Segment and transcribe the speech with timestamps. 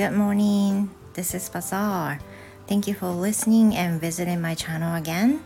[0.00, 0.90] Good morning.
[1.14, 2.20] This is Bazaar.
[2.66, 5.40] Thank you for listening and visiting my channel again.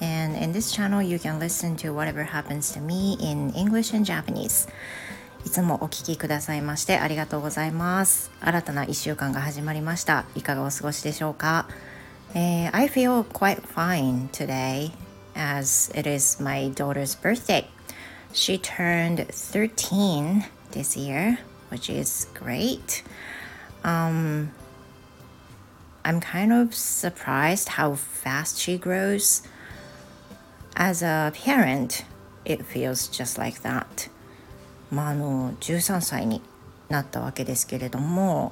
[0.00, 4.04] And in this channel, you can listen to whatever happens to me in English and
[4.04, 4.68] Japanese.
[5.44, 8.30] いつもお聞きくださいましてありがとうございます。
[8.40, 10.24] 新たな1週間が始まりました。
[10.34, 11.68] いかがお過ごしでしょうか、
[12.34, 12.76] えー、?
[12.76, 14.90] I feel quite fine today
[15.36, 17.64] as it is my daughter's birthday.
[18.32, 21.38] She turned 13 this year,
[21.70, 23.04] which is great.
[23.83, 24.51] Um,
[26.03, 29.43] I'm kind of surprised how fast she grows.
[30.75, 32.05] As a parent,
[32.45, 34.09] it feels just like that.
[34.91, 36.41] まあ、あの13歳に
[36.89, 38.51] なったわけですけれども、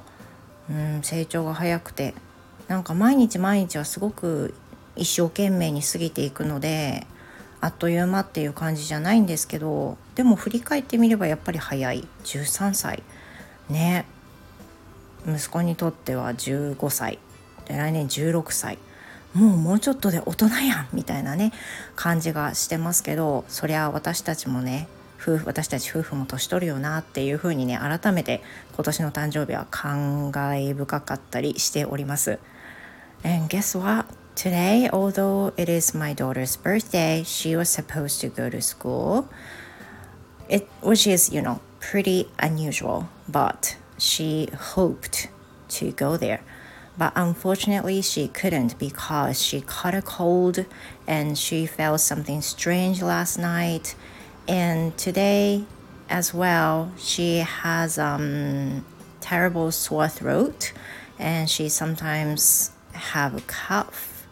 [0.70, 2.14] うん、成長が早くて
[2.68, 4.54] なんか毎日毎日はすごく
[4.96, 7.06] 一生懸命に過ぎていくので
[7.60, 13.02] あっという間っていう感じじゃないんですけどでも振り返ってみればやっぱり早い13歳
[13.68, 14.06] ね
[15.26, 17.18] 息子にとっては15歳
[17.66, 18.78] で来年16歳
[19.34, 21.52] もうもうちょっとで大人やんみたいなね
[21.94, 24.88] 感じがしてますけどそりゃ私たちもね
[25.20, 28.42] 夫婦私たち夫婦も年取るよなっていうふうにね改めて
[28.74, 32.38] 今年の誕生日は感慨深かったりしております。
[33.22, 34.06] And guess what?
[34.34, 39.26] Today, although it is my daughter's birthday, she was supposed to go to school,
[40.48, 45.28] it, which is, you know, pretty unusual, but she hoped
[45.68, 46.40] to go there.
[46.98, 50.66] But unfortunately, she couldn't because she caught a cold
[51.06, 53.94] and she felt something strange last night.
[54.48, 55.64] And today,
[56.08, 58.84] as well, she has um,
[59.20, 60.72] terrible sore throat
[61.18, 64.26] and she sometimes have a cough.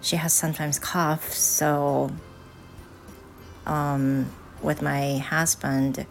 [0.00, 2.10] She has sometimes cough, so
[3.66, 4.32] um,
[4.62, 6.06] with my husband,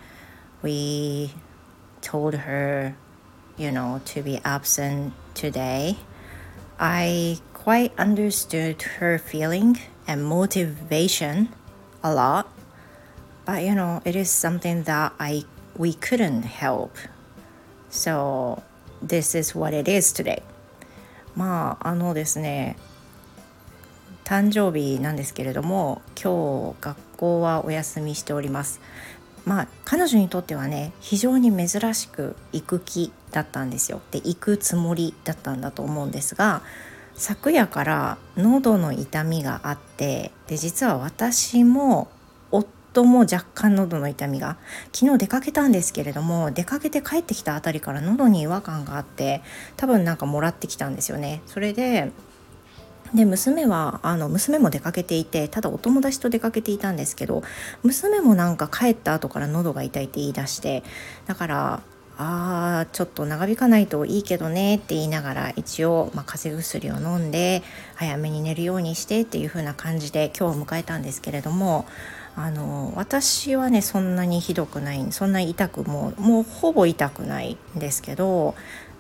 [0.61, 1.31] we
[2.00, 2.96] told her,
[3.56, 5.96] you know, to be absent today.
[6.78, 11.48] I quite understood her feeling and motivation
[12.02, 12.48] a lot
[13.44, 15.44] but you know it is something that i
[15.76, 16.96] we couldn't help
[17.88, 18.62] so
[19.00, 20.42] this is what it is today
[21.36, 22.76] まああのですね
[24.24, 28.80] 誕生日なんですけれども今日学校はお休みしております
[29.47, 34.01] まあ彼女にとってはね非常に珍しく行く気だったんですよ。
[34.11, 36.61] で行くつもりだったんだと思うんですが
[37.15, 42.09] 昨夜から喉の痛みがあってで実は私も
[42.51, 44.57] 夫も若干喉の痛みが
[44.91, 49.41] 昨日出かけたんですけれども出かけて帰ってきたあたりから喉に違和感があって
[49.77, 51.41] 多分なんかもらってきたんですよね。
[51.45, 52.11] それで
[53.13, 57.43] で娘はあの娘も出かけていてただお友達と出かけていたんですけど
[57.83, 60.83] 娘もなんか帰った後から喉が痛いって言い出して
[61.25, 61.81] だから
[62.19, 67.61] あーちょっと長引かないといいけどねって言いながら一応、まあ、風邪薬を飲んで
[67.95, 71.85] 早めに寝るようにしてっていう風な感じで今日を迎えたんですけれども
[72.35, 78.55] あの私はねそんなにひどくないそんなに痛くももうほぼ痛くないんですけど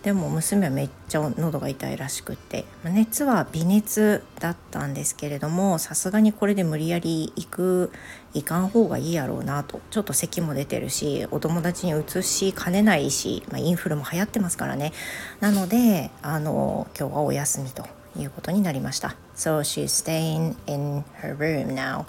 [0.07, 2.63] でも娘はめっちゃ喉が痛いらしくって。
[2.85, 7.91] 熱は微熱だったんですけれどもさすがにこれで無理やり行く
[8.33, 9.81] 行かん方がいいやろうなと。
[9.91, 14.93] ちょっと咳も出てるしお友達にうつしかねないし、まあ、インフルも流行ってますからね。
[15.41, 17.83] なのであの今日はお休みと
[18.17, 19.17] いうことになりました。
[19.35, 22.05] So she's staying in her room now.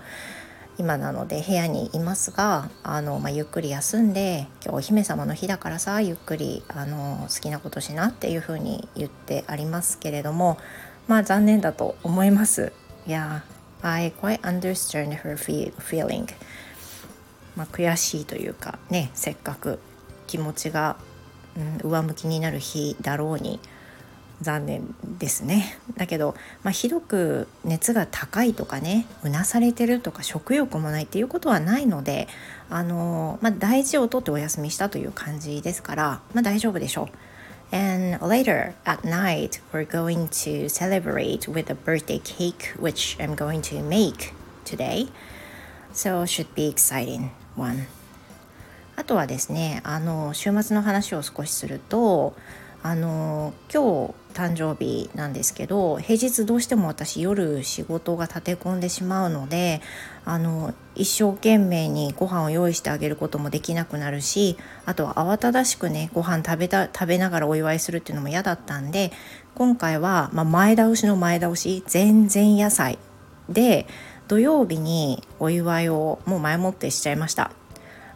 [0.79, 10.57] 今なので部屋にいますがあの、まあ、ゆっくり休んで今日お姫様の日だからさゆっくりあの好きなことしなっていうふうに言ってありますけれども
[11.09, 12.73] まあ残念だと思います。
[13.07, 13.45] いや
[13.83, 16.27] I quite understand her feeling
[17.57, 19.81] まあ、悔しいというかねせっかく
[20.29, 20.97] 気持ちが、
[21.57, 23.59] うん、上向きになる日だろうに
[24.41, 32.29] 残念ですねだけど、まあ、ひどく熱が高いとかねうなされてるとか食欲もないっていうことはないので
[32.71, 37.09] あの、まあ、大事をとってお休みしたという感じですから、まあ、大丈夫でしょう。
[37.71, 43.83] And later at night, we're going to celebrate with a birthday cake, which I'm going to
[43.83, 44.33] make
[44.65, 45.09] today.
[45.93, 47.87] So should be exciting one.
[48.97, 52.35] あとはですね、あの週末の話を少しすると、
[52.83, 59.81] あの今日誕生日なんですけど平日どうしても私夜仕事が立て込んでしまうので
[60.25, 69.11] あの一生懸命にご飯を用意してあげることもできなくなるしあとは慌ただしくねご飯食べた食べながらお祝いするっていうのも嫌だったんで
[69.57, 72.99] 今回は、まあ、前倒しの前倒し全然野菜
[73.49, 73.87] で
[74.29, 77.51] 土曜日にお祝いをもう前もってしちゃいました。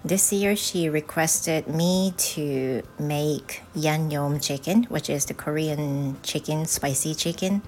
[0.03, 7.13] this year she requested me to make yangnyeom chicken, which is the Korean chicken, spicy
[7.13, 7.61] chicken.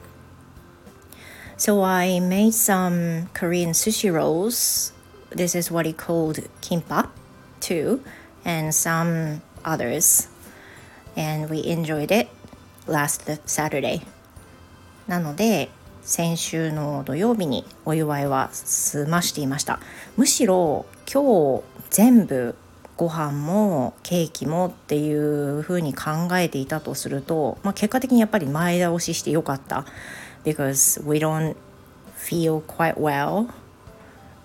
[1.58, 4.94] So I made some Korean sushi rolls.
[5.30, 7.10] This is what he called kimbap
[7.60, 8.04] too,
[8.46, 10.30] and some others.
[11.18, 12.30] And we enjoyed it
[12.88, 14.02] last Saturday.
[15.08, 15.70] なので
[16.05, 19.81] 先週の土曜日にお祝いは済ましていました
[20.19, 22.55] むしろ今日全部
[22.99, 29.87] ご飯もケーキもっていう風に考えていたとすると、まあ、結果的にやっぱり前倒ししてよかった
[30.45, 31.57] because we don't
[32.17, 33.49] feel quite well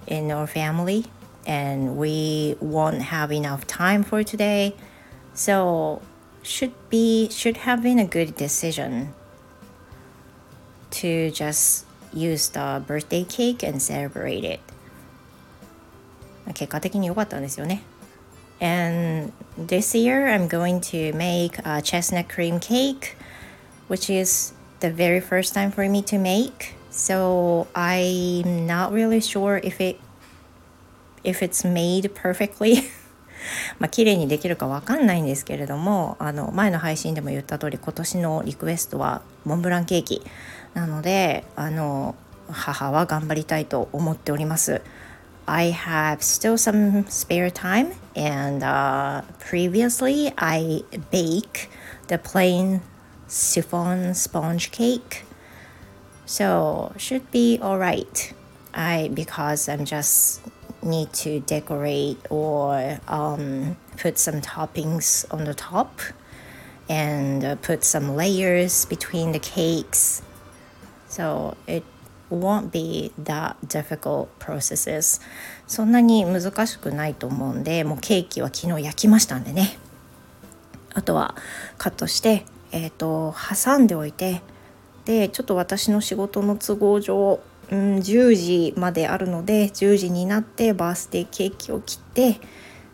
[0.07, 1.05] in our family
[1.45, 4.73] and we won't have enough time for today
[5.35, 6.01] so
[6.41, 9.13] should be should have been a good decision
[10.90, 14.60] to just use the birthday cake and celebrate it
[16.52, 17.82] 結果的に良かったんですよね
[18.60, 23.16] And this year I'm going to make a chestnut cream cake
[23.88, 29.60] which is the very first time for me to make so I'm not really sure
[29.62, 29.98] if it
[31.24, 32.90] if it's made perfectly
[33.79, 40.21] まあ綺麗にできるかわかんないんですけれどもあの前の配信でも言った通り今年のリクエストはモンブランケーキ
[40.73, 42.15] なのであの
[42.49, 44.81] 母は頑張りたいと思っております。
[45.45, 51.69] I have still some spare time and uh, previously I bake
[52.07, 52.81] the plain
[53.27, 55.25] chiffon sponge cake
[56.27, 58.33] so should be alright
[58.73, 60.41] I because I'm just
[60.83, 66.01] need to decorate or um, put some toppings on the top
[66.87, 70.21] and uh, put some layers between the cakes
[71.09, 71.83] So it
[72.29, 75.19] won't be that difficult processes.
[75.67, 79.77] そんなに難しくないと思うんで、もうケーキは昨日焼きましたんでね。
[80.93, 81.35] あとは
[81.77, 84.41] カットして、えっ、ー、と、挟んでおいて、
[85.05, 87.39] で、ちょっと私の仕事の都合上、
[87.71, 92.39] うん、10時まであるので、10時になってバースデーケーキを切って、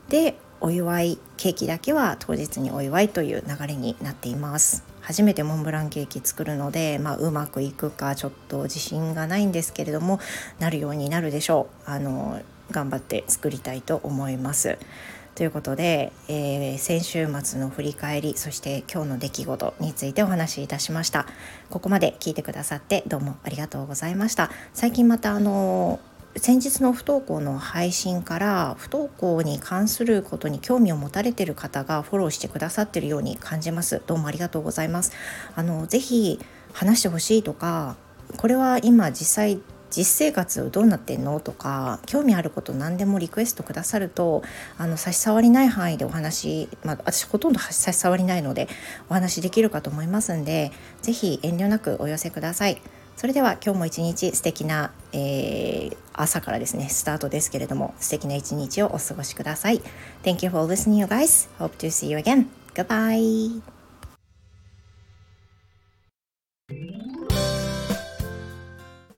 [0.10, 4.83] で、お祝いケーキだけは当日にお祝いという流れになっています。
[5.01, 10.19] 初めてモンブランケーキ作るので、まあ、うまくいくかちょっと自信がないんですけれども
[10.57, 14.80] なるようになるでしょうあの頑張って作りたいと思います。
[15.36, 21.28] ということで、えー、先週末の振り返りそして今日の出来事についてお話しいたしました。
[21.70, 24.50] ここまで聞いてくださってどうもありがとうございました。
[24.74, 26.00] 最近またあの
[26.38, 34.02] 先日の不登校の配信から不登校に関することに興味を持たれている方がフォローしてくださっているように感じます。
[34.08, 35.12] どうもありがとうございます。
[35.54, 36.40] あのぜひ
[36.72, 37.98] 話してほしいとか
[38.38, 39.60] これは今実際
[39.95, 41.39] 実生活どうなってんの？
[41.39, 44.44] とか興味あること何でもリクエストくださると
[44.77, 48.68] あの差し障りない範囲でお話、まあ、私ほとんど差し障りないので
[49.09, 50.71] お話できるかと思いますんで
[51.01, 52.81] 是非遠慮なくお寄せください。
[53.15, 59.81] それでは今日も一日素敵な、えー、朝からですねスタートですけれども素敵な一日をお過ごしください。
[60.24, 61.47] Thank you for listening you guys.
[61.57, 62.47] Hope to see you again.
[62.74, 63.75] Goodbye.